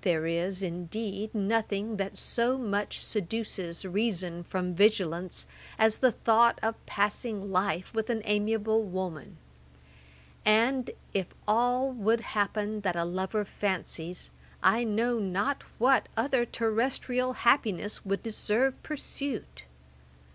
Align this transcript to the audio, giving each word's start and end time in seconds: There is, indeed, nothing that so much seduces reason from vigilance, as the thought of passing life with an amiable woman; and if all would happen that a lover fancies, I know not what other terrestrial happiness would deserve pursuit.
There 0.00 0.24
is, 0.26 0.62
indeed, 0.62 1.34
nothing 1.34 1.98
that 1.98 2.16
so 2.16 2.56
much 2.56 3.04
seduces 3.04 3.84
reason 3.84 4.42
from 4.42 4.72
vigilance, 4.72 5.46
as 5.78 5.98
the 5.98 6.12
thought 6.12 6.58
of 6.62 6.76
passing 6.86 7.52
life 7.52 7.92
with 7.92 8.08
an 8.08 8.22
amiable 8.24 8.84
woman; 8.84 9.36
and 10.46 10.90
if 11.12 11.26
all 11.46 11.90
would 11.92 12.22
happen 12.22 12.80
that 12.84 12.96
a 12.96 13.04
lover 13.04 13.44
fancies, 13.44 14.30
I 14.62 14.82
know 14.82 15.18
not 15.18 15.62
what 15.76 16.08
other 16.16 16.46
terrestrial 16.46 17.34
happiness 17.34 18.02
would 18.02 18.22
deserve 18.22 18.82
pursuit. 18.82 19.64